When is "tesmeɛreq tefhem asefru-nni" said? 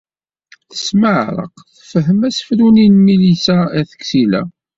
0.71-2.87